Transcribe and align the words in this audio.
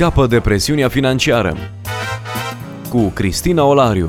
Scapă 0.00 0.26
de 0.26 0.40
presiunea 0.40 0.88
financiară 0.88 1.56
cu 2.90 2.98
Cristina 3.08 3.64
Olariu. 3.64 4.06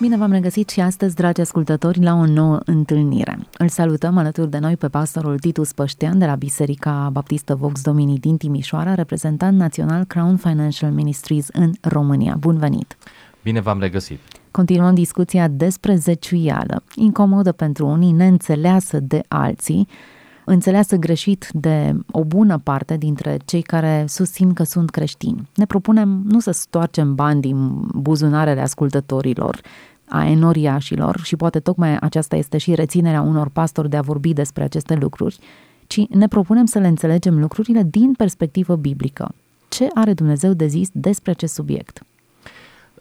Bine 0.00 0.16
v-am 0.16 0.32
regăsit 0.32 0.68
și 0.68 0.80
astăzi, 0.80 1.14
dragi 1.14 1.40
ascultători, 1.40 2.02
la 2.02 2.14
o 2.14 2.26
nouă 2.26 2.60
întâlnire. 2.64 3.38
Îl 3.58 3.68
salutăm 3.68 4.16
alături 4.18 4.50
de 4.50 4.58
noi 4.58 4.76
pe 4.76 4.88
pastorul 4.88 5.38
Titus 5.38 5.72
Păștean 5.72 6.18
de 6.18 6.26
la 6.26 6.34
Biserica 6.34 7.08
Baptistă 7.12 7.54
Vox 7.54 7.80
Domini 7.82 8.18
din 8.18 8.36
Timișoara, 8.36 8.94
reprezentant 8.94 9.58
național 9.58 10.04
Crown 10.04 10.36
Financial 10.36 10.90
Ministries 10.90 11.48
în 11.52 11.72
România. 11.80 12.36
Bun 12.38 12.58
venit! 12.58 12.96
Bine 13.42 13.60
v-am 13.60 13.80
regăsit! 13.80 14.20
Continuăm 14.50 14.94
discuția 14.94 15.48
despre 15.48 15.94
zeciuială, 15.94 16.82
incomodă 16.94 17.52
pentru 17.52 17.86
unii, 17.86 18.12
neînțeleasă 18.12 19.00
de 19.00 19.20
alții, 19.28 19.88
înțeleasă 20.48 20.96
greșit 20.96 21.48
de 21.52 21.94
o 22.10 22.24
bună 22.24 22.58
parte 22.58 22.96
dintre 22.96 23.38
cei 23.44 23.62
care 23.62 24.04
susțin 24.08 24.52
că 24.52 24.62
sunt 24.62 24.90
creștini. 24.90 25.48
Ne 25.54 25.66
propunem 25.66 26.22
nu 26.24 26.40
să 26.40 26.50
stoarcem 26.50 27.14
bani 27.14 27.40
din 27.40 27.80
buzunarele 27.94 28.60
ascultătorilor, 28.60 29.60
a 30.08 30.26
enoriașilor 30.26 31.20
și 31.22 31.36
poate 31.36 31.60
tocmai 31.60 31.96
aceasta 31.96 32.36
este 32.36 32.58
și 32.58 32.74
reținerea 32.74 33.20
unor 33.20 33.48
pastori 33.48 33.90
de 33.90 33.96
a 33.96 34.02
vorbi 34.02 34.32
despre 34.32 34.62
aceste 34.62 34.94
lucruri, 34.94 35.38
ci 35.86 36.06
ne 36.08 36.28
propunem 36.28 36.64
să 36.64 36.78
le 36.78 36.86
înțelegem 36.86 37.38
lucrurile 37.38 37.82
din 37.82 38.12
perspectivă 38.12 38.76
biblică. 38.76 39.34
Ce 39.68 39.88
are 39.94 40.12
Dumnezeu 40.12 40.52
de 40.52 40.66
zis 40.66 40.88
despre 40.92 41.30
acest 41.30 41.54
subiect? 41.54 42.02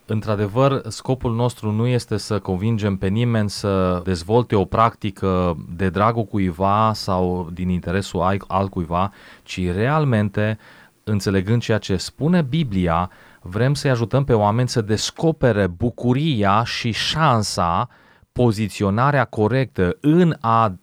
Într-adevăr, 0.09 0.81
scopul 0.88 1.35
nostru 1.35 1.71
nu 1.71 1.88
este 1.88 2.17
să 2.17 2.39
convingem 2.39 2.98
pe 2.98 3.07
nimeni 3.07 3.49
să 3.49 4.02
dezvolte 4.03 4.55
o 4.55 4.65
practică 4.65 5.57
de 5.75 5.89
dragul 5.89 6.23
cuiva 6.23 6.91
sau 6.93 7.49
din 7.53 7.70
interesul 7.70 8.40
altcuiva, 8.48 9.12
ci 9.43 9.71
realmente, 9.71 10.57
înțelegând 11.04 11.62
ceea 11.62 11.77
ce 11.77 11.95
spune 11.98 12.41
Biblia, 12.41 13.09
vrem 13.41 13.73
să-i 13.73 13.90
ajutăm 13.90 14.23
pe 14.23 14.34
oameni 14.34 14.70
să 14.70 14.82
descopere 14.82 15.67
bucuria 15.67 16.63
și 16.63 16.91
șansa, 16.91 17.89
poziționarea 18.32 19.26
corectă 19.26 19.98
în 20.01 20.35
a 20.39 20.76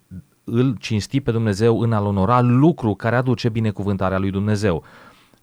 îl 0.43 0.75
cinsti 0.79 1.21
pe 1.21 1.31
Dumnezeu, 1.31 1.79
în 1.79 1.93
a-L 1.93 2.05
onora, 2.05 2.41
lucru 2.41 2.93
care 2.93 3.15
aduce 3.15 3.49
binecuvântarea 3.49 4.17
lui 4.17 4.31
Dumnezeu. 4.31 4.83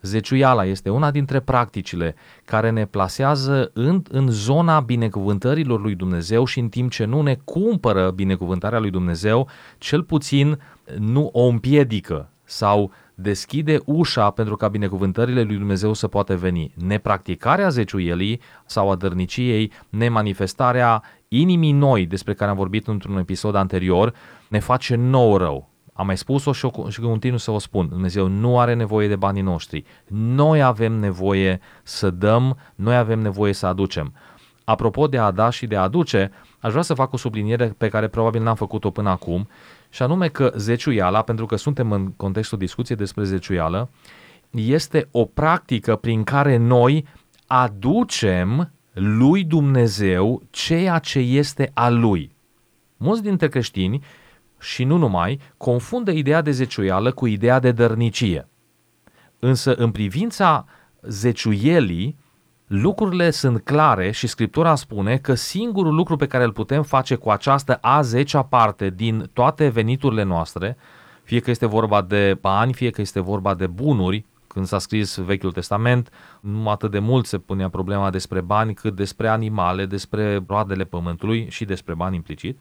Zeciuiala 0.02 0.64
este 0.64 0.90
una 0.90 1.10
dintre 1.10 1.40
practicile 1.40 2.14
care 2.44 2.70
ne 2.70 2.86
plasează 2.86 3.70
în, 3.74 4.02
în 4.10 4.28
zona 4.30 4.80
binecuvântărilor 4.80 5.80
lui 5.80 5.94
Dumnezeu 5.94 6.44
și 6.44 6.58
în 6.58 6.68
timp 6.68 6.90
ce 6.90 7.04
nu 7.04 7.22
ne 7.22 7.38
cumpără 7.44 8.10
binecuvântarea 8.10 8.78
lui 8.78 8.90
Dumnezeu, 8.90 9.48
cel 9.78 10.02
puțin 10.02 10.58
nu 10.98 11.30
o 11.32 11.42
împiedică 11.46 12.28
sau 12.44 12.90
deschide 13.14 13.78
ușa 13.84 14.30
pentru 14.30 14.56
ca 14.56 14.68
binecuvântările 14.68 15.42
lui 15.42 15.56
Dumnezeu 15.56 15.92
să 15.92 16.08
poată 16.08 16.36
veni. 16.36 16.72
Nepracticarea 16.86 17.68
zeciuielii 17.68 18.40
sau 18.66 18.90
a 18.90 18.94
dărniciei, 18.94 19.72
nemanifestarea 19.88 21.02
inimii 21.28 21.72
noi 21.72 22.06
despre 22.06 22.34
care 22.34 22.50
am 22.50 22.56
vorbit 22.56 22.86
într-un 22.86 23.18
episod 23.18 23.54
anterior, 23.54 24.14
ne 24.48 24.58
face 24.58 24.94
nou 24.94 25.36
rău 25.36 25.71
am 25.92 26.06
mai 26.06 26.16
spus-o 26.16 26.52
și, 26.52 26.64
o, 26.64 26.88
și 26.88 27.00
continuu 27.00 27.38
să 27.38 27.50
o 27.50 27.58
spun. 27.58 27.88
Dumnezeu 27.88 28.26
nu 28.26 28.58
are 28.58 28.74
nevoie 28.74 29.08
de 29.08 29.16
banii 29.16 29.42
noștri. 29.42 29.84
Noi 30.06 30.62
avem 30.62 30.92
nevoie 30.92 31.60
să 31.82 32.10
dăm, 32.10 32.58
noi 32.74 32.96
avem 32.96 33.18
nevoie 33.18 33.52
să 33.52 33.66
aducem. 33.66 34.14
Apropo 34.64 35.06
de 35.06 35.18
a 35.18 35.30
da 35.30 35.50
și 35.50 35.66
de 35.66 35.76
a 35.76 35.82
aduce, 35.82 36.30
aș 36.60 36.70
vrea 36.70 36.82
să 36.82 36.94
fac 36.94 37.12
o 37.12 37.16
subliniere 37.16 37.74
pe 37.78 37.88
care 37.88 38.08
probabil 38.08 38.42
n-am 38.42 38.54
făcut-o 38.54 38.90
până 38.90 39.10
acum, 39.10 39.48
și 39.90 40.02
anume 40.02 40.28
că 40.28 40.52
zeciuiala, 40.56 41.22
pentru 41.22 41.46
că 41.46 41.56
suntem 41.56 41.92
în 41.92 42.12
contextul 42.12 42.58
discuției 42.58 42.96
despre 42.96 43.24
zeciuială, 43.24 43.90
este 44.50 45.08
o 45.10 45.24
practică 45.24 45.96
prin 45.96 46.24
care 46.24 46.56
noi 46.56 47.06
aducem 47.46 48.72
lui 48.92 49.44
Dumnezeu 49.44 50.42
ceea 50.50 50.98
ce 50.98 51.18
este 51.18 51.70
al 51.74 51.98
lui. 52.00 52.34
Mulți 52.96 53.22
dintre 53.22 53.48
creștini 53.48 54.02
și 54.62 54.84
nu 54.84 54.96
numai, 54.96 55.40
confundă 55.56 56.10
ideea 56.10 56.42
de 56.42 56.50
zeciuială 56.50 57.12
cu 57.12 57.26
ideea 57.26 57.58
de 57.58 57.72
dărnicie. 57.72 58.48
Însă, 59.38 59.74
în 59.74 59.90
privința 59.90 60.64
zeciuielii, 61.02 62.18
lucrurile 62.66 63.30
sunt 63.30 63.64
clare 63.64 64.10
și 64.10 64.26
Scriptura 64.26 64.74
spune 64.74 65.16
că 65.16 65.34
singurul 65.34 65.94
lucru 65.94 66.16
pe 66.16 66.26
care 66.26 66.44
îl 66.44 66.52
putem 66.52 66.82
face 66.82 67.14
cu 67.14 67.30
această 67.30 67.74
a 67.74 68.00
zecea 68.00 68.42
parte 68.42 68.90
din 68.90 69.30
toate 69.32 69.68
veniturile 69.68 70.22
noastre, 70.22 70.76
fie 71.22 71.40
că 71.40 71.50
este 71.50 71.66
vorba 71.66 72.02
de 72.02 72.38
bani, 72.40 72.72
fie 72.72 72.90
că 72.90 73.00
este 73.00 73.20
vorba 73.20 73.54
de 73.54 73.66
bunuri, 73.66 74.24
când 74.46 74.66
s-a 74.66 74.78
scris 74.78 75.16
Vechiul 75.16 75.52
Testament, 75.52 76.10
nu 76.40 76.68
atât 76.68 76.90
de 76.90 76.98
mult 76.98 77.26
se 77.26 77.38
punea 77.38 77.68
problema 77.68 78.10
despre 78.10 78.40
bani, 78.40 78.74
cât 78.74 78.94
despre 78.94 79.28
animale, 79.28 79.86
despre 79.86 80.44
roadele 80.46 80.84
pământului 80.84 81.46
și 81.50 81.64
despre 81.64 81.94
bani 81.94 82.16
implicit. 82.16 82.60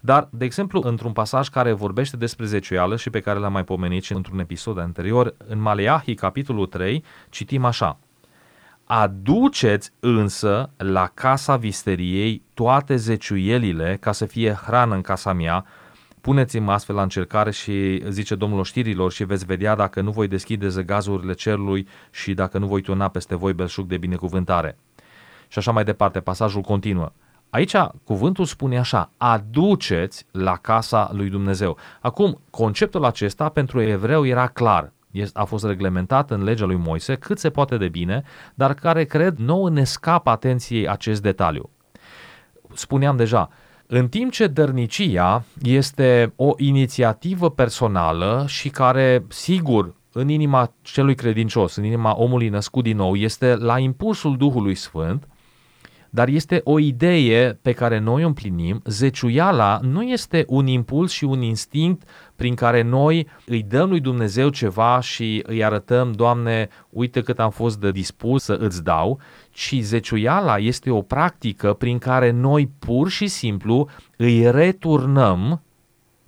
Dar, 0.00 0.28
de 0.30 0.44
exemplu, 0.44 0.82
într-un 0.84 1.12
pasaj 1.12 1.48
care 1.48 1.72
vorbește 1.72 2.16
despre 2.16 2.46
zeciuială 2.46 2.96
și 2.96 3.10
pe 3.10 3.20
care 3.20 3.38
l-am 3.38 3.52
mai 3.52 3.64
pomenit 3.64 4.02
și 4.02 4.12
într-un 4.12 4.38
episod 4.38 4.78
anterior, 4.78 5.34
în 5.46 5.60
Maleahi, 5.60 6.14
capitolul 6.14 6.66
3, 6.66 7.04
citim 7.28 7.64
așa. 7.64 7.98
Aduceți 8.84 9.90
însă 10.00 10.70
la 10.76 11.10
casa 11.14 11.56
visteriei 11.56 12.42
toate 12.54 12.96
zeciuielile 12.96 13.96
ca 14.00 14.12
să 14.12 14.26
fie 14.26 14.52
hrană 14.52 14.94
în 14.94 15.00
casa 15.00 15.32
mea, 15.32 15.64
puneți-mă 16.20 16.72
astfel 16.72 16.94
la 16.94 17.02
încercare 17.02 17.50
și 17.50 18.02
zice 18.08 18.34
Domnul 18.34 18.64
știrilor 18.64 19.12
și 19.12 19.24
veți 19.24 19.44
vedea 19.44 19.74
dacă 19.74 20.00
nu 20.00 20.10
voi 20.10 20.28
deschide 20.28 20.68
zăgazurile 20.68 21.32
cerului 21.32 21.88
și 22.10 22.34
dacă 22.34 22.58
nu 22.58 22.66
voi 22.66 22.80
tuna 22.80 23.08
peste 23.08 23.36
voi 23.36 23.52
belșug 23.52 23.86
de 23.86 23.96
binecuvântare. 23.96 24.78
Și 25.48 25.58
așa 25.58 25.72
mai 25.72 25.84
departe, 25.84 26.20
pasajul 26.20 26.60
continuă. 26.60 27.12
Aici 27.50 27.74
cuvântul 28.04 28.44
spune 28.44 28.78
așa, 28.78 29.10
aduceți 29.16 30.26
la 30.30 30.56
casa 30.56 31.10
lui 31.12 31.28
Dumnezeu. 31.28 31.76
Acum, 32.00 32.40
conceptul 32.50 33.04
acesta 33.04 33.48
pentru 33.48 33.80
evreu 33.80 34.26
era 34.26 34.46
clar, 34.46 34.92
a 35.32 35.44
fost 35.44 35.64
reglementat 35.64 36.30
în 36.30 36.42
legea 36.42 36.64
lui 36.64 36.76
Moise 36.76 37.14
cât 37.14 37.38
se 37.38 37.50
poate 37.50 37.76
de 37.76 37.88
bine, 37.88 38.22
dar 38.54 38.74
care 38.74 39.04
cred 39.04 39.36
nouă 39.38 39.70
ne 39.70 39.84
scapă 39.84 40.30
atenției 40.30 40.88
acest 40.88 41.22
detaliu. 41.22 41.70
Spuneam 42.74 43.16
deja, 43.16 43.48
în 43.86 44.08
timp 44.08 44.32
ce 44.32 44.46
dărnicia 44.46 45.44
este 45.62 46.32
o 46.36 46.52
inițiativă 46.56 47.50
personală 47.50 48.44
și 48.48 48.68
care, 48.68 49.24
sigur, 49.28 49.94
în 50.12 50.28
inima 50.28 50.72
celui 50.82 51.14
credincios, 51.14 51.76
în 51.76 51.84
inima 51.84 52.16
omului 52.16 52.48
născut 52.48 52.82
din 52.82 52.96
nou, 52.96 53.14
este 53.14 53.54
la 53.54 53.78
impulsul 53.78 54.36
Duhului 54.36 54.74
Sfânt, 54.74 55.28
dar 56.10 56.28
este 56.28 56.60
o 56.64 56.78
idee 56.78 57.58
pe 57.62 57.72
care 57.72 57.98
noi 57.98 58.24
o 58.24 58.26
împlinim. 58.26 58.82
Zeciuiala 58.84 59.80
nu 59.82 60.02
este 60.02 60.44
un 60.48 60.66
impuls 60.66 61.10
și 61.10 61.24
un 61.24 61.42
instinct 61.42 62.08
prin 62.36 62.54
care 62.54 62.82
noi 62.82 63.28
îi 63.46 63.62
dăm 63.62 63.88
lui 63.88 64.00
Dumnezeu 64.00 64.48
ceva 64.48 65.00
și 65.00 65.42
îi 65.46 65.64
arătăm, 65.64 66.12
Doamne, 66.12 66.68
uite 66.90 67.20
cât 67.20 67.38
am 67.38 67.50
fost 67.50 67.80
de 67.80 67.90
dispus 67.90 68.42
să 68.42 68.56
îți 68.60 68.82
dau, 68.82 69.20
ci 69.50 69.74
zeciuiala 69.80 70.58
este 70.58 70.90
o 70.90 71.02
practică 71.02 71.72
prin 71.72 71.98
care 71.98 72.30
noi 72.30 72.70
pur 72.78 73.08
și 73.08 73.26
simplu 73.26 73.88
îi 74.16 74.50
returnăm 74.50 75.62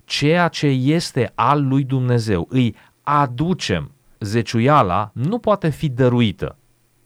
ceea 0.05 0.47
ce 0.47 0.67
este 0.67 1.31
al 1.35 1.67
lui 1.67 1.83
Dumnezeu, 1.83 2.47
îi 2.49 2.75
aducem. 3.01 3.91
Zeciuiala 4.19 5.11
nu 5.13 5.37
poate 5.37 5.69
fi 5.69 5.89
dăruită. 5.89 6.57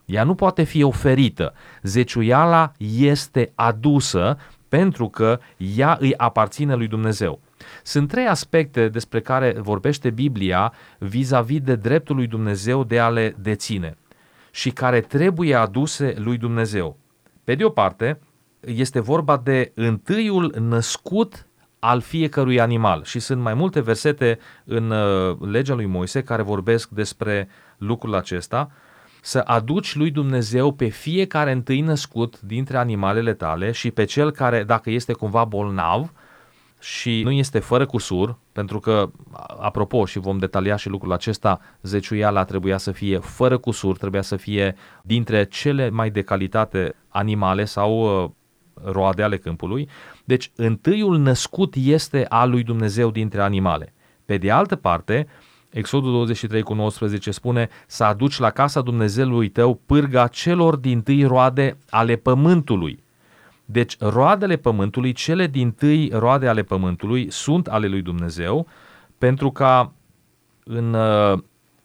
Ea 0.07 0.23
nu 0.23 0.35
poate 0.35 0.63
fi 0.63 0.83
oferită. 0.83 1.53
Zeciuiala 1.83 2.71
este 2.99 3.51
adusă 3.55 4.37
pentru 4.69 5.07
că 5.07 5.39
ea 5.57 5.97
îi 5.99 6.15
aparține 6.15 6.75
lui 6.75 6.87
Dumnezeu. 6.87 7.39
Sunt 7.83 8.07
trei 8.07 8.27
aspecte 8.27 8.87
despre 8.87 9.21
care 9.21 9.55
vorbește 9.59 10.09
Biblia 10.09 10.73
vis-a-vis 10.99 11.61
de 11.61 11.75
dreptul 11.75 12.15
lui 12.15 12.27
Dumnezeu 12.27 12.83
de 12.83 12.99
a 12.99 13.09
le 13.09 13.35
deține 13.39 13.97
și 14.51 14.69
care 14.69 15.01
trebuie 15.01 15.55
aduse 15.55 16.13
lui 16.17 16.37
Dumnezeu. 16.37 16.97
Pe 17.43 17.55
de 17.55 17.63
o 17.63 17.69
parte, 17.69 18.19
este 18.59 18.99
vorba 18.99 19.37
de 19.37 19.71
întâiul 19.75 20.55
născut 20.59 21.47
al 21.79 22.01
fiecărui 22.01 22.59
animal 22.59 23.03
și 23.03 23.19
sunt 23.19 23.41
mai 23.41 23.53
multe 23.53 23.79
versete 23.79 24.39
în 24.63 24.89
uh, 24.89 25.37
legea 25.39 25.73
lui 25.73 25.85
Moise 25.85 26.23
care 26.23 26.41
vorbesc 26.41 26.89
despre 26.89 27.49
lucrul 27.77 28.15
acesta 28.15 28.71
să 29.27 29.41
aduci 29.45 29.95
lui 29.95 30.11
Dumnezeu 30.11 30.71
pe 30.71 30.87
fiecare 30.87 31.51
întâi 31.51 31.81
născut 31.81 32.41
dintre 32.41 32.77
animalele 32.77 33.33
tale 33.33 33.71
și 33.71 33.91
pe 33.91 34.03
cel 34.03 34.31
care, 34.31 34.63
dacă 34.63 34.89
este 34.89 35.13
cumva 35.13 35.45
bolnav 35.45 36.13
și 36.79 37.21
nu 37.23 37.31
este 37.31 37.59
fără 37.59 37.85
cusur, 37.85 38.37
pentru 38.51 38.79
că, 38.79 39.11
apropo, 39.59 40.05
și 40.05 40.19
vom 40.19 40.37
detalia 40.37 40.75
și 40.75 40.89
lucrul 40.89 41.13
acesta, 41.13 41.59
zeciuiala 41.81 42.43
trebuia 42.43 42.77
să 42.77 42.91
fie 42.91 43.17
fără 43.17 43.57
cusur, 43.57 43.97
trebuia 43.97 44.21
să 44.21 44.35
fie 44.35 44.75
dintre 45.01 45.45
cele 45.45 45.89
mai 45.89 46.09
de 46.09 46.21
calitate 46.21 46.95
animale 47.07 47.65
sau 47.65 48.23
uh, 48.23 48.29
roade 48.91 49.23
ale 49.23 49.37
câmpului. 49.37 49.89
Deci, 50.25 50.51
întâiul 50.55 51.17
născut 51.17 51.75
este 51.77 52.25
al 52.29 52.49
lui 52.49 52.63
Dumnezeu 52.63 53.11
dintre 53.11 53.41
animale. 53.41 53.93
Pe 54.25 54.37
de 54.37 54.51
altă 54.51 54.75
parte, 54.75 55.27
Exodul 55.77 56.11
23 56.11 56.61
cu 56.61 56.73
19 56.73 57.31
spune 57.31 57.69
să 57.87 58.03
aduci 58.03 58.37
la 58.37 58.49
casa 58.49 58.81
Dumnezeului 58.81 59.49
tău 59.49 59.81
pârga 59.85 60.27
celor 60.27 60.75
din 60.75 61.01
tâi 61.01 61.23
roade 61.23 61.77
ale 61.89 62.15
pământului. 62.15 63.03
Deci 63.65 63.97
roadele 63.99 64.55
pământului, 64.55 65.11
cele 65.11 65.47
din 65.47 65.71
tâi 65.71 66.09
roade 66.13 66.47
ale 66.47 66.63
pământului 66.63 67.31
sunt 67.31 67.67
ale 67.67 67.87
lui 67.87 68.01
Dumnezeu, 68.01 68.67
pentru 69.17 69.51
ca 69.51 69.93
în 70.63 70.93
uh, 70.93 71.39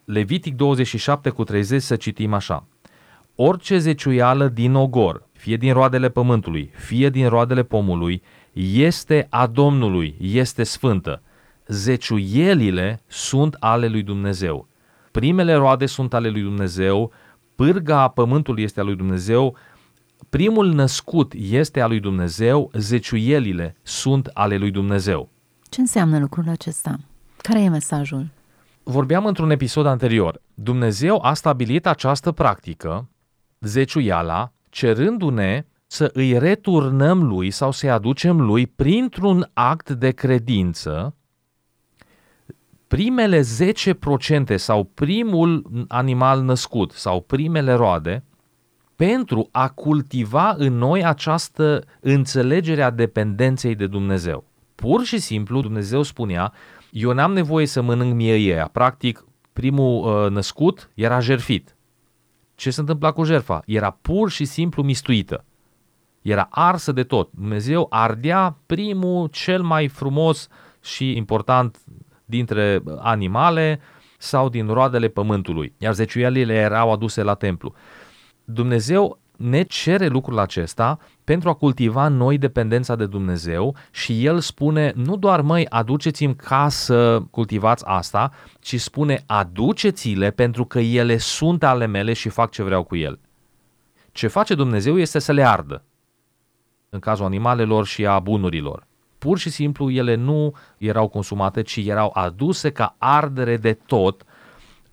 Levitic 0.05 0.57
27 0.57 1.31
cu 1.31 1.45
30 1.45 1.83
să 1.83 1.97
citim 1.97 2.33
așa. 2.33 2.67
Orice 3.35 3.79
zeciuială 3.79 4.49
din 4.49 4.75
ogor, 4.75 5.29
fie 5.33 5.57
din 5.57 5.73
roadele 5.73 6.09
pământului, 6.09 6.71
fie 6.75 7.11
din 7.11 7.29
roadele 7.29 7.63
pomului, 7.63 8.23
este 8.73 9.27
a 9.31 9.47
Domnului, 9.47 10.17
este 10.21 10.63
sfântă. 10.63 11.23
Zeciuielile 11.73 13.03
sunt 13.07 13.57
ale 13.59 13.89
lui 13.89 14.03
Dumnezeu. 14.03 14.69
Primele 15.11 15.55
roade 15.55 15.87
sunt 15.87 16.15
ale 16.15 16.29
lui 16.29 16.43
Dumnezeu, 16.43 17.13
pârga 17.55 18.09
pământului 18.09 18.63
este 18.63 18.81
a 18.81 18.83
lui 18.83 18.97
Dumnezeu, 18.97 19.57
primul 20.29 20.73
născut 20.73 21.33
este 21.37 21.81
al 21.81 21.89
lui 21.89 22.01
Dumnezeu, 22.01 22.71
zeciuielile 22.75 23.77
sunt 23.83 24.31
ale 24.33 24.57
lui 24.57 24.71
Dumnezeu. 24.71 25.29
Ce 25.69 25.81
înseamnă 25.81 26.19
lucrul 26.19 26.49
acesta? 26.49 26.99
Care 27.37 27.61
e 27.61 27.69
mesajul? 27.69 28.27
Vorbeam 28.83 29.27
într-un 29.27 29.51
episod 29.51 29.87
anterior. 29.87 30.41
Dumnezeu 30.55 31.25
a 31.25 31.35
stabilit 31.35 31.87
această 31.87 32.33
practică, 32.33 33.09
zeciuiala, 33.61 34.53
cerându-ne 34.71 35.67
să 35.87 36.11
îi 36.13 36.39
returnăm 36.39 37.23
lui 37.23 37.51
sau 37.51 37.71
să-i 37.71 37.91
aducem 37.91 38.41
lui 38.41 38.67
printr-un 38.67 39.51
act 39.53 39.91
de 39.91 40.11
credință 40.11 41.15
primele 42.93 43.41
10% 43.41 44.55
sau 44.55 44.85
primul 44.85 45.71
animal 45.89 46.43
născut 46.43 46.91
sau 46.91 47.21
primele 47.21 47.73
roade 47.73 48.25
pentru 48.97 49.49
a 49.51 49.69
cultiva 49.69 50.55
în 50.59 50.79
noi 50.79 51.05
această 51.05 51.85
înțelegere 52.01 52.83
a 52.83 52.91
dependenței 52.91 53.75
de 53.75 53.87
Dumnezeu. 53.87 54.45
Pur 54.75 55.05
și 55.05 55.19
simplu 55.19 55.61
Dumnezeu 55.61 56.03
spunea, 56.03 56.53
eu 56.91 57.13
n-am 57.13 57.33
nevoie 57.33 57.67
să 57.67 57.83
mănânc 57.83 58.15
mie 58.15 58.37
ei. 58.37 58.65
Practic, 58.73 59.25
primul 59.53 60.25
uh, 60.25 60.31
născut 60.31 60.91
era 60.95 61.21
jerfit. 61.21 61.77
Ce 62.55 62.71
se 62.71 62.81
întâmpla 62.81 63.13
cu 63.13 63.25
jerfa? 63.25 63.63
Era 63.67 63.99
pur 64.03 64.31
și 64.31 64.45
simplu 64.45 64.83
mistuită. 64.83 65.45
Era 66.23 66.49
arsă 66.51 66.93
de 66.93 67.03
tot. 67.03 67.31
Dumnezeu 67.35 67.87
ardea 67.91 68.59
primul, 68.67 69.27
cel 69.27 69.63
mai 69.63 69.89
frumos 69.89 70.49
și 70.81 71.17
important 71.17 71.79
dintre 72.33 72.83
animale 72.99 73.81
sau 74.19 74.49
din 74.49 74.67
roadele 74.67 75.09
pământului, 75.09 75.75
iar 75.79 75.95
zeciuielile 75.95 76.55
erau 76.55 76.93
aduse 76.93 77.23
la 77.23 77.35
templu. 77.35 77.75
Dumnezeu 78.45 79.19
ne 79.37 79.63
cere 79.63 80.07
lucrul 80.07 80.39
acesta 80.39 80.99
pentru 81.25 81.49
a 81.49 81.55
cultiva 81.55 82.09
noi 82.09 82.39
dependența 82.39 82.97
de 82.97 83.07
Dumnezeu 83.07 83.77
și 83.91 84.25
El 84.25 84.41
spune 84.41 84.93
nu 84.97 85.17
doar 85.17 85.41
măi 85.41 85.67
aduceți-mi 85.69 86.37
ca 86.37 86.69
să 86.69 87.23
cultivați 87.31 87.85
asta, 87.87 88.31
ci 88.61 88.81
spune 88.81 89.23
aduceți-le 89.27 90.31
pentru 90.31 90.65
că 90.65 90.79
ele 90.79 91.17
sunt 91.17 91.63
ale 91.63 91.87
mele 91.87 92.13
și 92.13 92.29
fac 92.29 92.51
ce 92.51 92.63
vreau 92.63 92.83
cu 92.83 92.97
ele. 92.97 93.21
Ce 94.13 94.27
face 94.27 94.55
Dumnezeu 94.55 94.99
este 94.99 95.19
să 95.19 95.33
le 95.33 95.43
ardă, 95.43 95.85
în 96.89 96.99
cazul 96.99 97.25
animalelor 97.25 97.87
și 97.87 98.07
a 98.07 98.19
bunurilor. 98.19 98.87
Pur 99.23 99.39
și 99.39 99.51
simplu 99.51 99.91
ele 99.91 100.15
nu 100.15 100.55
erau 100.79 101.09
consumate, 101.09 101.63
ci 101.63 101.77
erau 101.77 102.11
aduse 102.15 102.71
ca 102.71 102.95
ardere 102.99 103.57
de 103.57 103.73
tot 103.87 104.25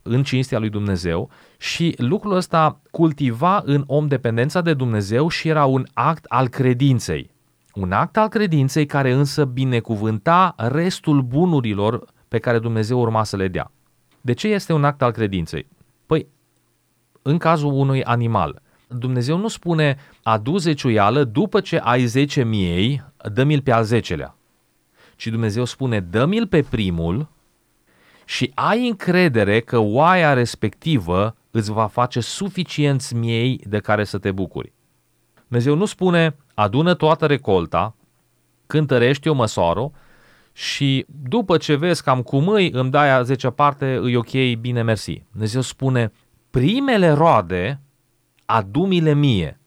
în 0.02 0.24
cinstea 0.24 0.60
lui 0.60 0.70
Dumnezeu 0.70 1.30
și 1.58 1.96
lucrul 1.98 2.36
ăsta 2.36 2.82
cultiva 2.92 3.62
în 3.66 3.84
om 3.88 4.08
dependența 4.08 4.62
de 4.62 4.74
Dumnezeu 4.74 5.28
și 5.28 5.48
era 5.48 5.66
un 5.66 5.86
act 5.94 6.26
al 6.26 6.48
credinței. 6.48 7.32
Un 7.74 7.92
act 7.92 8.18
al 8.18 8.28
credinței 8.28 8.86
care 8.86 9.12
însă 9.12 9.46
binecuvânta 9.46 10.54
restul 10.58 11.22
bunurilor 11.22 12.06
pe 12.28 12.40
care 12.40 12.60
Dumnezeu 12.60 13.00
urma 13.00 13.24
să 13.24 13.36
le 13.36 13.48
dea. 13.48 13.72
De 14.22 14.34
ce 14.34 14.48
este 14.48 14.74
un 14.74 14.84
act 14.84 15.02
al 15.02 15.12
credinței? 15.12 15.68
Păi, 16.06 16.28
în 17.22 17.38
cazul 17.38 17.72
unui 17.74 18.04
animal, 18.04 18.62
Dumnezeu 18.98 19.38
nu 19.38 19.48
spune 19.48 19.98
adu 20.24 20.58
zeciuială 20.58 21.24
după 21.24 21.60
ce 21.60 21.78
ai 21.78 22.06
10 22.06 22.44
miei, 22.44 23.04
dă-mi-l 23.34 23.62
pe 23.62 23.72
al 23.72 23.84
zecelea. 23.84 24.36
Ci 25.16 25.28
Dumnezeu 25.28 25.66
spune 25.66 26.00
dă-mi-l 26.00 26.48
pe 26.48 26.62
primul 26.62 27.28
și 28.26 28.52
ai 28.54 28.88
încredere 28.88 29.60
că 29.60 29.78
oaia 29.78 30.34
respectivă 30.34 31.36
îți 31.52 31.72
va 31.72 31.88
face 31.88 32.20
suficienți 32.20 33.16
miei 33.16 33.62
de 33.68 33.80
care 33.80 34.04
să 34.04 34.18
te 34.18 34.32
bucuri. 34.32 34.74
Dumnezeu 35.48 35.76
nu 35.76 35.86
spune 35.86 36.36
adună 36.54 36.94
toată 36.94 37.26
recolta, 37.26 37.96
cântărești 38.68 39.28
o 39.28 39.34
măsoară 39.34 39.92
și 40.54 41.06
după 41.08 41.58
ce 41.58 41.76
vezi 41.76 42.04
cam 42.04 42.22
cum 42.22 42.48
îi, 42.48 42.72
îmi 42.72 42.92
dai 42.92 43.12
a 43.12 43.22
10 43.22 43.50
parte, 43.50 44.00
îi 44.02 44.16
ok, 44.16 44.32
bine, 44.60 44.82
mersi. 44.82 45.24
Dumnezeu 45.32 45.62
spune 45.62 46.12
primele 46.50 47.10
roade 47.10 47.82
adu-mi-le 48.50 49.14
mie. 49.14 49.60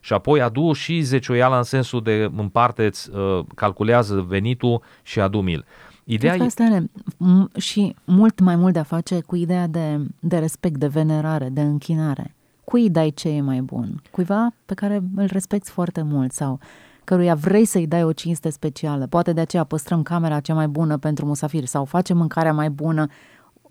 Și 0.00 0.12
apoi 0.12 0.40
adu 0.40 0.72
și 0.72 1.00
zecioiala 1.00 1.56
în 1.56 1.62
sensul 1.62 2.02
de 2.02 2.30
împarte-ți, 2.36 3.10
uh, 3.10 3.44
calculează 3.54 4.20
venitul 4.20 4.82
și 5.02 5.20
adu-mi-l. 5.20 5.64
Ideea 6.04 6.32
Cred 6.32 6.42
că 6.42 6.48
asta 6.48 6.64
are 6.64 6.90
și 7.56 7.94
mult 8.04 8.40
mai 8.40 8.56
mult 8.56 8.72
de 8.72 8.78
a 8.78 8.82
face 8.82 9.20
cu 9.20 9.36
ideea 9.36 9.66
de, 9.66 10.00
de 10.20 10.38
respect, 10.38 10.76
de 10.76 10.86
venerare, 10.86 11.48
de 11.48 11.60
închinare. 11.60 12.34
Cui 12.64 12.90
dai 12.90 13.10
ce 13.10 13.28
e 13.28 13.40
mai 13.40 13.60
bun? 13.60 14.02
Cuiva 14.10 14.54
pe 14.66 14.74
care 14.74 15.02
îl 15.16 15.26
respecti 15.26 15.70
foarte 15.70 16.02
mult 16.02 16.32
sau 16.32 16.60
căruia 17.04 17.34
vrei 17.34 17.64
să-i 17.64 17.86
dai 17.86 18.04
o 18.04 18.12
cinste 18.12 18.50
specială. 18.50 19.06
Poate 19.06 19.32
de 19.32 19.40
aceea 19.40 19.64
păstrăm 19.64 20.02
camera 20.02 20.40
cea 20.40 20.54
mai 20.54 20.68
bună 20.68 20.96
pentru 20.96 21.26
musafiri 21.26 21.66
sau 21.66 21.84
facem 21.84 22.16
mâncarea 22.16 22.52
mai 22.52 22.70
bună. 22.70 23.06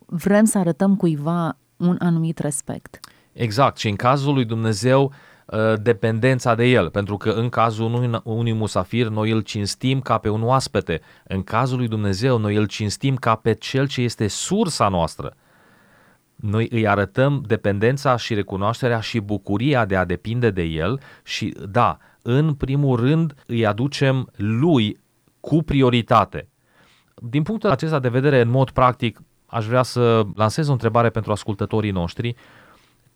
Vrem 0.06 0.46
să 0.46 0.58
arătăm 0.58 0.96
cuiva 0.96 1.58
un 1.78 1.96
anumit 2.00 2.40
respect. 2.40 3.00
Exact. 3.40 3.78
Și 3.78 3.90
în 3.90 3.96
cazul 3.96 4.34
lui 4.34 4.46
Dumnezeu, 4.46 5.14
uh, 5.46 5.74
dependența 5.82 6.56
de 6.56 6.66
el, 6.66 6.90
pentru 6.90 7.18
că 7.18 7.30
în 7.30 7.50
cazul 7.50 7.86
unui, 7.86 8.20
unui 8.24 8.54
musafir 8.54 9.08
noi 9.08 9.32
îl 9.32 9.42
cinstim 9.42 10.02
ca 10.02 10.18
pe 10.18 10.30
un 10.30 10.44
oaspete, 10.44 11.02
în 11.24 11.44
cazul 11.44 11.78
lui 11.78 11.88
Dumnezeu 11.88 12.38
noi 12.38 12.56
îl 12.56 12.66
cinstim 12.66 13.16
ca 13.16 13.36
pe 13.36 13.54
cel 13.54 13.88
ce 13.88 14.02
este 14.02 14.28
sursa 14.28 14.88
noastră. 14.88 15.36
Noi 16.36 16.68
îi 16.72 16.88
arătăm 16.88 17.44
dependența 17.48 18.16
și 18.16 18.34
recunoașterea 18.34 19.00
și 19.00 19.20
bucuria 19.20 19.86
de 19.86 19.96
a 19.96 20.06
depinde 20.06 20.50
de 20.50 20.64
el 20.64 21.00
și 21.24 21.56
da, 21.70 21.98
în 22.22 22.54
primul 22.54 23.00
rând 23.00 23.34
îi 23.46 23.66
aducem 23.66 24.30
lui 24.36 25.00
cu 25.40 25.64
prioritate. 25.64 26.48
Din 27.16 27.44
punctul 27.44 27.70
acesta 27.70 28.00
de 28.00 28.10
vedere, 28.10 28.42
în 28.42 28.50
mod 28.50 28.70
practic, 28.70 29.20
aș 29.46 29.66
vrea 29.66 29.84
să 29.84 30.24
lansez 30.36 30.68
o 30.68 30.72
întrebare 30.72 31.10
pentru 31.10 31.32
ascultătorii 31.32 31.92
noștri 31.92 32.36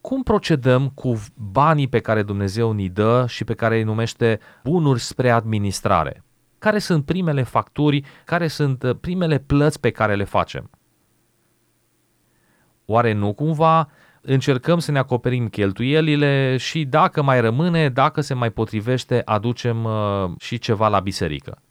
cum 0.03 0.23
procedăm 0.23 0.89
cu 0.89 1.23
banii 1.35 1.87
pe 1.87 1.99
care 1.99 2.23
Dumnezeu 2.23 2.71
ni 2.71 2.89
dă 2.89 3.25
și 3.27 3.43
pe 3.43 3.53
care 3.53 3.77
îi 3.77 3.83
numește 3.83 4.39
bunuri 4.63 4.99
spre 4.99 5.29
administrare? 5.29 6.23
Care 6.59 6.79
sunt 6.79 7.05
primele 7.05 7.43
facturi, 7.43 8.03
care 8.25 8.47
sunt 8.47 8.83
uh, 8.83 8.95
primele 9.01 9.37
plăți 9.37 9.79
pe 9.79 9.89
care 9.89 10.15
le 10.15 10.23
facem? 10.23 10.69
Oare 12.85 13.13
nu 13.13 13.33
cumva 13.33 13.89
încercăm 14.21 14.79
să 14.79 14.91
ne 14.91 14.99
acoperim 14.99 15.47
cheltuielile 15.47 16.57
și 16.57 16.85
dacă 16.85 17.21
mai 17.21 17.41
rămâne, 17.41 17.89
dacă 17.89 18.21
se 18.21 18.33
mai 18.33 18.49
potrivește, 18.49 19.21
aducem 19.25 19.83
uh, 19.83 20.31
și 20.39 20.57
ceva 20.57 20.87
la 20.87 20.99
biserică? 20.99 21.61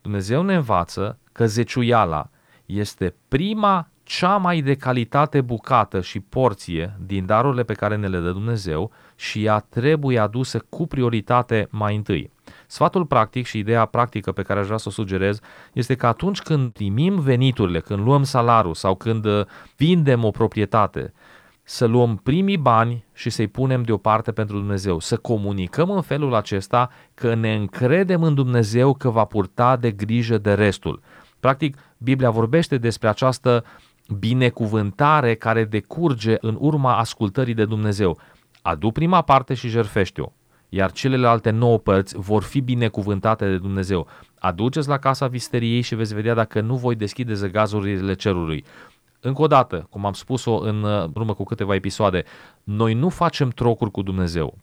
Dumnezeu 0.00 0.42
ne 0.42 0.54
învață 0.54 1.18
că 1.32 1.46
zeciuiala 1.46 2.30
este 2.66 3.14
prima 3.28 3.91
cea 4.02 4.36
mai 4.36 4.60
de 4.60 4.74
calitate 4.74 5.40
bucată 5.40 6.00
și 6.00 6.20
porție 6.20 6.96
din 7.06 7.26
darurile 7.26 7.62
pe 7.62 7.72
care 7.72 7.96
ne 7.96 8.06
le 8.06 8.18
dă 8.18 8.30
Dumnezeu 8.30 8.90
și 9.16 9.44
ea 9.44 9.58
trebuie 9.58 10.18
adusă 10.18 10.64
cu 10.68 10.86
prioritate 10.86 11.68
mai 11.70 11.96
întâi. 11.96 12.30
Sfatul 12.66 13.06
practic 13.06 13.46
și 13.46 13.58
ideea 13.58 13.84
practică 13.84 14.32
pe 14.32 14.42
care 14.42 14.60
aș 14.60 14.66
vrea 14.66 14.78
să 14.78 14.88
o 14.88 14.90
sugerez 14.90 15.40
este 15.72 15.94
că 15.94 16.06
atunci 16.06 16.40
când 16.40 16.72
primim 16.72 17.20
veniturile, 17.20 17.80
când 17.80 18.04
luăm 18.04 18.22
salarul 18.22 18.74
sau 18.74 18.94
când 18.94 19.24
uh, 19.24 19.46
vindem 19.76 20.24
o 20.24 20.30
proprietate, 20.30 21.12
să 21.62 21.86
luăm 21.86 22.16
primii 22.16 22.56
bani 22.56 23.04
și 23.12 23.30
să-i 23.30 23.46
punem 23.46 23.82
deoparte 23.82 24.32
pentru 24.32 24.56
Dumnezeu, 24.56 24.98
să 24.98 25.16
comunicăm 25.16 25.90
în 25.90 26.02
felul 26.02 26.34
acesta 26.34 26.90
că 27.14 27.34
ne 27.34 27.54
încredem 27.54 28.22
în 28.22 28.34
Dumnezeu 28.34 28.94
că 28.94 29.10
va 29.10 29.24
purta 29.24 29.76
de 29.76 29.90
grijă 29.90 30.38
de 30.38 30.54
restul. 30.54 31.02
Practic, 31.40 31.76
Biblia 31.98 32.30
vorbește 32.30 32.78
despre 32.78 33.08
această 33.08 33.64
binecuvântare 34.18 35.34
care 35.34 35.64
decurge 35.64 36.36
în 36.40 36.56
urma 36.60 36.96
ascultării 36.96 37.54
de 37.54 37.64
Dumnezeu. 37.64 38.18
Adu 38.62 38.90
prima 38.90 39.22
parte 39.22 39.54
și 39.54 39.68
jerfește-o. 39.68 40.32
iar 40.74 40.92
celelalte 40.92 41.50
nouă 41.50 41.78
părți 41.78 42.16
vor 42.16 42.42
fi 42.42 42.60
binecuvântate 42.60 43.48
de 43.48 43.56
Dumnezeu. 43.58 44.06
Aduceți 44.38 44.88
la 44.88 44.98
casa 44.98 45.26
visteriei 45.26 45.80
și 45.80 45.94
veți 45.94 46.14
vedea 46.14 46.34
dacă 46.34 46.60
nu 46.60 46.76
voi 46.76 46.94
deschide 46.94 47.34
zăgazurile 47.34 48.14
cerului. 48.14 48.64
Încă 49.20 49.42
o 49.42 49.46
dată, 49.46 49.86
cum 49.90 50.06
am 50.06 50.12
spus-o 50.12 50.58
în 50.58 50.82
urmă 51.14 51.34
cu 51.34 51.44
câteva 51.44 51.74
episoade, 51.74 52.24
noi 52.62 52.94
nu 52.94 53.08
facem 53.08 53.48
trocuri 53.48 53.90
cu 53.90 54.02
Dumnezeu. 54.02 54.58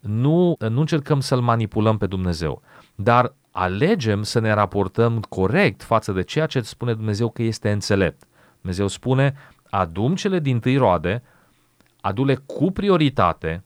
Nu, 0.00 0.56
nu 0.68 0.80
încercăm 0.80 1.20
să-L 1.20 1.40
manipulăm 1.40 1.96
pe 1.98 2.06
Dumnezeu, 2.06 2.62
dar 2.94 3.34
alegem 3.50 4.22
să 4.22 4.38
ne 4.40 4.52
raportăm 4.52 5.20
corect 5.28 5.82
față 5.82 6.12
de 6.12 6.22
ceea 6.22 6.46
ce 6.46 6.60
spune 6.60 6.94
Dumnezeu 6.94 7.30
că 7.30 7.42
este 7.42 7.70
înțelept. 7.70 8.24
Dumnezeu 8.64 8.88
spune, 8.88 9.34
adum 9.70 10.14
cele 10.14 10.38
din 10.38 10.60
tâi 10.60 10.76
roade, 10.76 11.22
adule 12.00 12.34
cu 12.34 12.70
prioritate 12.70 13.64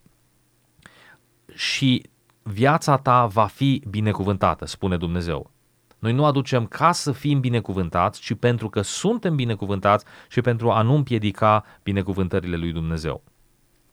și 1.55 2.03
viața 2.43 2.97
ta 2.97 3.27
va 3.27 3.47
fi 3.47 3.83
binecuvântată, 3.91 4.67
spune 4.67 4.97
Dumnezeu. 4.97 5.51
Noi 5.99 6.13
nu 6.13 6.25
aducem 6.25 6.67
ca 6.67 6.93
să 6.93 7.13
fim 7.13 7.41
binecuvântați, 7.41 8.21
ci 8.21 8.35
pentru 8.35 8.69
că 8.69 8.81
suntem 8.81 9.35
binecuvântați 9.35 10.05
și 10.29 10.41
pentru 10.41 10.71
a 10.71 10.83
nu 10.83 10.95
împiedica 10.95 11.65
binecuvântările 11.83 12.57
lui 12.57 12.73
Dumnezeu. 12.73 13.23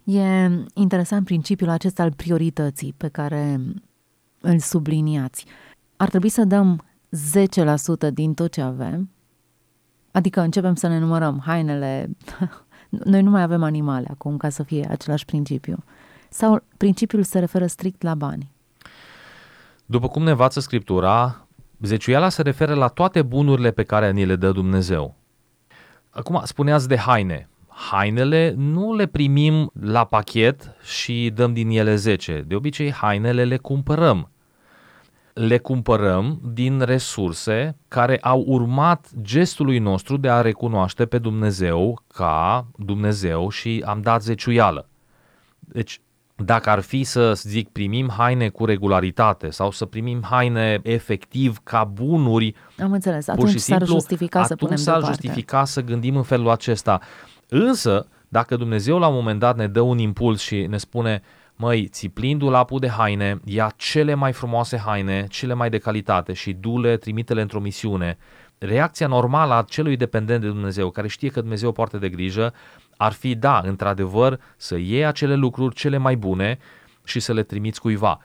E 0.04 0.50
interesant 0.74 1.26
principiul 1.26 1.70
acesta 1.70 2.04
al 2.04 2.14
priorității 2.14 2.94
pe 2.98 3.08
care 3.08 3.60
îl 4.42 4.60
subliniați. 4.60 5.46
Ar 5.96 6.10
trebui 6.10 6.30
să 6.30 6.44
dăm 6.44 6.86
10% 8.10 8.14
din 8.14 8.34
tot 8.34 8.52
ce 8.52 8.62
avem, 8.62 9.10
adică 10.16 10.42
începem 10.42 10.76
să 10.76 10.88
ne 10.88 11.00
numărăm 11.00 11.42
hainele, 11.46 12.10
noi 13.14 13.22
nu 13.22 13.30
mai 13.30 13.42
avem 13.42 13.64
animale 13.64 14.08
acum 14.12 14.38
ca 14.38 14.50
să 14.50 14.64
fie 14.64 14.88
același 14.90 15.26
principiu. 15.26 15.84
Sau 16.30 16.64
principiul 16.78 17.24
se 17.24 17.40
referă 17.40 17.66
strict 17.66 18.02
la 18.02 18.16
bani? 18.16 18.52
După 19.86 20.08
cum 20.08 20.24
ne 20.24 20.30
învață 20.30 20.60
Scriptura, 20.60 21.48
zeciuiala 21.82 22.30
se 22.30 22.42
referă 22.42 22.74
la 22.74 22.88
toate 22.88 23.22
bunurile 23.22 23.72
pe 23.72 23.84
care 23.84 24.12
ni 24.12 24.26
le 24.26 24.36
dă 24.36 24.52
Dumnezeu. 24.52 25.16
Acum, 26.10 26.42
spuneați 26.44 26.88
de 26.88 26.98
haine. 26.98 27.50
Hainele 27.68 28.54
nu 28.58 28.96
le 28.96 29.06
primim 29.06 29.72
la 29.80 30.04
pachet 30.04 30.76
și 30.84 31.32
dăm 31.34 31.54
din 31.54 31.70
ele 31.70 31.96
10. 31.96 32.44
De 32.48 32.56
obicei, 32.56 32.92
hainele 32.92 33.44
le 33.44 33.58
cumpărăm. 33.58 34.30
Le 35.36 35.58
cumpărăm 35.58 36.40
din 36.54 36.80
resurse 36.80 37.78
care 37.88 38.18
au 38.18 38.44
urmat 38.48 39.08
gestului 39.22 39.80
nostru 39.80 40.18
de 40.18 40.30
a 40.30 40.42
recunoaște 40.42 41.06
pe 41.06 41.18
Dumnezeu 41.18 42.02
ca 42.08 42.68
Dumnezeu 42.78 43.50
și 43.50 43.84
am 43.86 44.02
dat 44.02 44.22
zeciuială. 44.22 44.90
Deci, 45.60 46.02
dacă 46.36 46.70
ar 46.70 46.80
fi 46.80 47.04
să 47.04 47.34
zic 47.34 47.70
primim 47.70 48.10
haine 48.18 48.50
cu 48.50 48.66
regularitate 48.66 49.50
sau 49.50 49.72
să 49.72 49.86
primim 49.86 50.24
haine 50.24 50.80
efectiv 50.84 51.60
ca 51.64 51.84
bunuri, 51.84 52.56
am 52.80 52.92
înțeles, 52.92 53.28
atunci 53.28 53.50
și 53.50 53.60
simplu, 53.60 53.86
s-ar 53.86 53.96
justifica 53.96 54.44
să 54.44 54.56
punem 54.56 54.76
s-ar 54.76 54.94
deoparte. 54.94 55.22
justifica 55.22 55.66
să 55.66 55.82
gândim 55.82 56.16
în 56.16 56.24
felul 56.24 56.50
acesta. 56.50 57.00
Însă, 57.50 58.08
dacă 58.28 58.56
Dumnezeu 58.56 59.00
la 59.00 59.08
un 59.08 59.16
moment 59.16 59.40
dat 59.40 59.56
ne 59.58 59.68
dă 59.68 59.82
un 59.82 59.98
impuls 59.98 60.42
și 60.42 60.66
ne 60.70 60.78
spune, 60.78 61.22
măi, 61.56 61.88
ți 61.88 62.08
plin 62.08 62.38
dulapul 62.38 62.80
de 62.80 62.90
haine, 62.90 63.40
ia 63.46 63.74
cele 63.76 64.14
mai 64.14 64.34
frumoase 64.34 64.78
haine, 64.78 65.28
cele 65.30 65.54
mai 65.54 65.70
de 65.70 65.78
calitate 65.78 66.34
și 66.34 66.54
du-le, 66.54 66.98
trimite-le 66.98 67.42
într-o 67.42 67.60
misiune, 67.60 68.18
reacția 68.58 69.08
normală 69.08 69.54
a 69.54 69.66
celui 69.70 69.96
dependent 69.96 70.42
de 70.42 70.48
Dumnezeu, 70.48 70.90
care 70.90 71.08
știe 71.08 71.30
că 71.30 71.40
Dumnezeu 71.40 71.72
poartă 71.72 71.98
de 71.98 72.10
grijă, 72.10 72.54
ar 72.98 73.12
fi, 73.12 73.36
da, 73.36 73.62
într-adevăr, 73.64 74.40
să 74.58 74.78
iei 74.78 75.06
acele 75.06 75.36
lucruri 75.36 75.76
cele 75.76 75.98
mai 75.98 76.16
bune 76.16 76.58
și 77.04 77.20
să 77.20 77.34
le 77.34 77.44
trimiți 77.44 77.82
cuiva. 77.82 78.20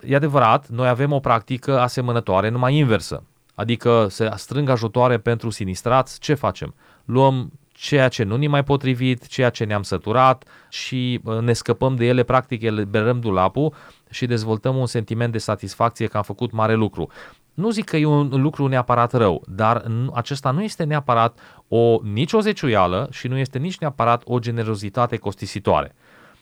E 0.00 0.14
adevărat, 0.14 0.68
noi 0.68 0.88
avem 0.88 1.12
o 1.12 1.18
practică 1.18 1.80
asemănătoare, 1.80 2.48
numai 2.48 2.74
inversă. 2.74 3.22
Adică 3.54 4.06
să 4.10 4.32
strâng 4.36 4.68
ajutoare 4.68 5.18
pentru 5.18 5.50
sinistrați, 5.50 6.20
ce 6.20 6.34
facem? 6.34 6.74
Luăm 7.04 7.52
ceea 7.78 8.08
ce 8.08 8.22
nu 8.22 8.36
ne 8.36 8.46
mai 8.46 8.64
potrivit, 8.64 9.26
ceea 9.26 9.50
ce 9.50 9.64
ne-am 9.64 9.82
săturat 9.82 10.44
și 10.68 11.20
ne 11.40 11.52
scăpăm 11.52 11.96
de 11.96 12.06
ele, 12.06 12.22
practic 12.22 12.62
eliberăm 12.62 13.20
dulapul 13.20 13.74
și 14.10 14.26
dezvoltăm 14.26 14.76
un 14.76 14.86
sentiment 14.86 15.32
de 15.32 15.38
satisfacție 15.38 16.06
că 16.06 16.16
am 16.16 16.22
făcut 16.22 16.52
mare 16.52 16.74
lucru. 16.74 17.08
Nu 17.54 17.70
zic 17.70 17.84
că 17.84 17.96
e 17.96 18.04
un 18.04 18.28
lucru 18.28 18.66
neapărat 18.66 19.12
rău, 19.12 19.42
dar 19.46 19.84
acesta 20.14 20.50
nu 20.50 20.62
este 20.62 20.84
neapărat 20.84 21.38
o, 21.68 21.98
nici 22.02 22.32
o 22.32 22.40
zeciuială 22.40 23.08
și 23.10 23.28
nu 23.28 23.36
este 23.36 23.58
nici 23.58 23.78
neapărat 23.78 24.22
o 24.24 24.38
generozitate 24.38 25.16
costisitoare 25.16 25.94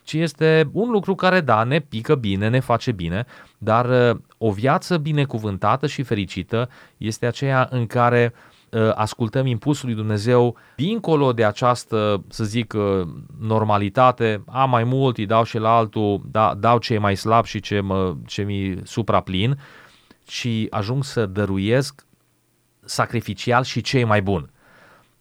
ci 0.02 0.12
este 0.12 0.68
un 0.72 0.90
lucru 0.90 1.14
care, 1.14 1.40
da, 1.40 1.64
ne 1.64 1.78
pică 1.78 2.14
bine, 2.14 2.48
ne 2.48 2.60
face 2.60 2.92
bine, 2.92 3.26
dar 3.58 4.10
uh, 4.10 4.20
o 4.38 4.50
viață 4.50 4.96
binecuvântată 4.96 5.86
și 5.86 6.02
fericită 6.02 6.68
este 6.96 7.26
aceea 7.26 7.68
în 7.70 7.86
care 7.86 8.32
uh, 8.34 8.55
ascultăm 8.94 9.46
impulsul 9.46 9.88
lui 9.88 9.96
Dumnezeu 9.96 10.56
dincolo 10.76 11.32
de 11.32 11.44
această, 11.44 12.24
să 12.28 12.44
zic, 12.44 12.72
uh, 12.72 13.06
normalitate, 13.40 14.42
am 14.46 14.70
mai 14.70 14.84
mult, 14.84 15.16
îi 15.16 15.26
dau 15.26 15.42
și 15.42 15.58
la 15.58 15.76
altul, 15.76 16.20
da, 16.30 16.54
dau 16.54 16.78
ce 16.78 16.94
e 16.94 16.98
mai 16.98 17.16
slab 17.16 17.44
și 17.44 17.60
ce, 17.60 17.80
mă, 17.80 18.14
ce 18.26 18.42
mi 18.42 18.80
supraplin, 18.84 19.58
ci 20.24 20.48
ajung 20.70 21.04
să 21.04 21.26
dăruiesc 21.26 22.06
sacrificial 22.84 23.62
și 23.62 23.80
ce 23.80 23.98
e 23.98 24.04
mai 24.04 24.22
bun. 24.22 24.50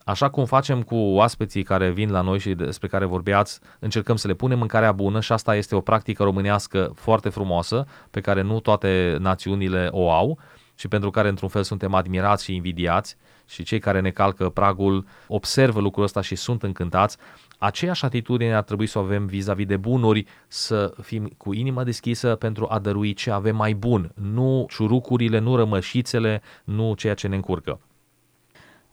Așa 0.04 0.30
cum 0.30 0.46
facem 0.46 0.82
cu 0.82 0.96
oaspeții 0.96 1.64
care 1.64 1.90
vin 1.90 2.12
la 2.12 2.22
noi 2.22 2.40
și 2.40 2.54
despre 2.54 2.88
care 2.88 3.06
vorbeați, 3.06 3.60
încercăm 3.80 4.16
să 4.16 4.28
le 4.28 4.34
punem 4.34 4.58
mâncarea 4.58 4.92
bună 4.92 5.20
și 5.20 5.32
asta 5.32 5.56
este 5.56 5.76
o 5.76 5.82
practică 5.82 6.24
românească 6.24 6.92
foarte 6.96 7.30
frumoasă, 7.30 7.86
pe 8.12 8.22
care 8.22 8.42
nu 8.42 8.60
toate 8.60 9.18
națiunile 9.20 9.88
o 9.92 10.12
au 10.12 10.40
și 10.76 10.88
pentru 10.88 11.10
care 11.10 11.28
într-un 11.28 11.50
fel 11.50 11.64
suntem 11.64 11.94
admirați 11.94 12.44
și 12.44 12.56
invidiați 12.56 13.16
și 13.48 13.64
cei 13.64 13.80
care 13.80 14.00
ne 14.00 14.10
calcă 14.10 14.50
pragul 14.50 15.06
observă 15.28 15.80
lucrul 15.80 16.04
ăsta 16.04 16.22
și 16.22 16.36
sunt 16.36 16.64
încântați. 16.64 17.18
Aceeași 17.58 18.06
atitudine 18.06 18.56
ar 18.56 18.64
trebui 18.64 18.88
să 18.88 19.00
o 19.00 19.02
avem 19.02 19.26
vis-a-vis 19.26 19.66
de 19.66 19.78
bunuri, 19.78 20.26
să 20.48 20.94
fim 21.02 21.32
cu 21.38 21.54
inima 21.54 21.84
deschisă 21.84 22.36
pentru 22.36 22.68
a 22.70 22.80
dărui 22.80 23.14
ce 23.14 23.32
avem 23.32 23.56
mai 23.56 23.74
bun, 23.74 24.12
nu 24.14 24.66
ciurucurile, 24.70 25.40
nu 25.40 25.56
rămășițele, 25.56 26.42
nu 26.64 26.94
ceea 26.94 27.14
ce 27.14 27.28
ne 27.28 27.36
încurcă. 27.36 27.80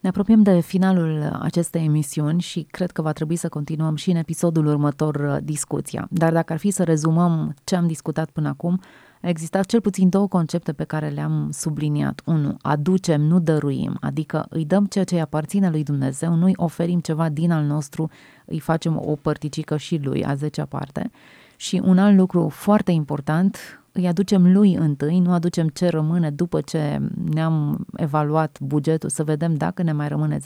Ne 0.03 0.09
apropiem 0.09 0.41
de 0.41 0.59
finalul 0.59 1.39
acestei 1.41 1.83
emisiuni 1.83 2.41
și 2.41 2.67
cred 2.71 2.91
că 2.91 3.01
va 3.01 3.11
trebui 3.11 3.35
să 3.35 3.49
continuăm 3.49 3.95
și 3.95 4.09
în 4.09 4.15
episodul 4.15 4.65
următor 4.65 5.15
uh, 5.15 5.37
discuția. 5.43 6.07
Dar 6.09 6.31
dacă 6.31 6.53
ar 6.53 6.59
fi 6.59 6.71
să 6.71 6.83
rezumăm 6.83 7.55
ce 7.63 7.75
am 7.75 7.87
discutat 7.87 8.29
până 8.29 8.47
acum, 8.47 8.81
existat 9.29 9.65
cel 9.65 9.81
puțin 9.81 10.09
două 10.09 10.27
concepte 10.27 10.73
pe 10.73 10.83
care 10.83 11.09
le-am 11.09 11.49
subliniat. 11.51 12.21
Unu, 12.25 12.57
aducem, 12.61 13.21
nu 13.21 13.39
dăruim, 13.39 13.97
adică 14.01 14.45
îi 14.49 14.65
dăm 14.65 14.85
ceea 14.85 15.03
ce 15.03 15.15
îi 15.15 15.21
aparține 15.21 15.69
lui 15.69 15.83
Dumnezeu, 15.83 16.35
nu 16.35 16.45
îi 16.45 16.53
oferim 16.55 16.99
ceva 16.99 17.29
din 17.29 17.51
al 17.51 17.63
nostru, 17.63 18.09
îi 18.45 18.59
facem 18.59 19.01
o 19.05 19.15
părticică 19.15 19.77
și 19.77 19.99
lui, 20.03 20.25
a 20.25 20.35
zecea 20.35 20.65
parte. 20.65 21.11
Și 21.55 21.81
un 21.83 21.97
alt 21.97 22.17
lucru 22.17 22.49
foarte 22.49 22.91
important, 22.91 23.57
îi 23.91 24.07
aducem 24.07 24.51
lui 24.51 24.73
întâi, 24.73 25.19
nu 25.19 25.31
aducem 25.31 25.67
ce 25.67 25.87
rămâne 25.87 26.29
după 26.29 26.61
ce 26.61 27.01
ne-am 27.33 27.85
evaluat 27.95 28.57
bugetul, 28.59 29.09
să 29.09 29.23
vedem 29.23 29.55
dacă 29.55 29.83
ne 29.83 29.91
mai 29.91 30.07
rămâne 30.07 30.37
10% 30.37 30.41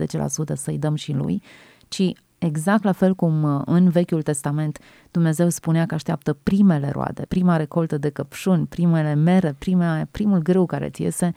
să-i 0.53 0.77
dăm 0.77 0.95
și 0.95 1.13
lui, 1.13 1.41
ci 1.87 2.11
exact 2.37 2.83
la 2.83 2.91
fel 2.91 3.15
cum 3.15 3.43
uh, 3.43 3.61
în 3.65 3.89
Vechiul 3.89 4.21
Testament 4.21 4.79
Dumnezeu 5.11 5.49
spunea 5.49 5.85
că 5.85 5.93
așteaptă 5.93 6.33
primele 6.43 6.89
roade, 6.89 7.25
prima 7.27 7.57
recoltă 7.57 7.97
de 7.97 8.09
căpșuni, 8.09 8.65
primele 8.65 9.13
mere, 9.13 9.55
prima, 9.57 10.07
primul 10.11 10.39
grâu 10.39 10.65
care 10.65 10.89
ți 10.89 11.01
iese, 11.01 11.33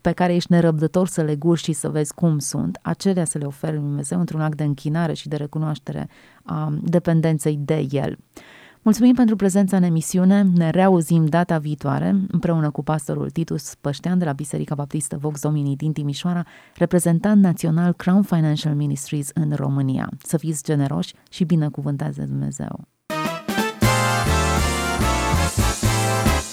pe 0.00 0.12
care 0.12 0.34
ești 0.34 0.52
nerăbdător 0.52 1.08
să 1.08 1.22
le 1.22 1.36
guși 1.36 1.64
și 1.64 1.72
să 1.72 1.88
vezi 1.88 2.14
cum 2.14 2.38
sunt, 2.38 2.78
acelea 2.82 3.24
să 3.24 3.38
le 3.38 3.44
oferi 3.44 3.72
lui 3.72 3.82
Dumnezeu 3.82 4.18
într-un 4.18 4.40
act 4.40 4.56
de 4.56 4.64
închinare 4.64 5.12
și 5.12 5.28
de 5.28 5.36
recunoaștere 5.36 6.08
a 6.42 6.78
dependenței 6.82 7.58
de 7.64 7.86
El. 7.90 8.18
Mulțumim 8.86 9.14
pentru 9.14 9.36
prezența 9.36 9.76
în 9.76 9.82
emisiune, 9.82 10.42
ne 10.54 10.70
reauzim 10.70 11.24
data 11.24 11.58
viitoare 11.58 12.16
împreună 12.30 12.70
cu 12.70 12.82
pastorul 12.82 13.30
Titus 13.30 13.74
Păștean 13.80 14.18
de 14.18 14.24
la 14.24 14.32
Biserica 14.32 14.74
Baptistă 14.74 15.16
Vox 15.20 15.40
Domini 15.40 15.76
din 15.76 15.92
Timișoara, 15.92 16.44
reprezentant 16.76 17.42
național 17.42 17.92
Crown 17.92 18.22
Financial 18.22 18.74
Ministries 18.74 19.30
în 19.34 19.52
România. 19.54 20.08
Să 20.22 20.36
fiți 20.36 20.64
generoși 20.64 21.14
și 21.30 21.44
binecuvântați 21.44 22.16
de 22.16 22.24
Dumnezeu! 22.24 22.80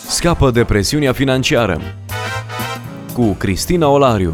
Scapă 0.08 0.52
de 0.52 0.64
presiunea 0.64 1.12
financiară 1.12 1.82
cu 3.14 3.32
Cristina 3.32 3.88
Olariu 3.88 4.32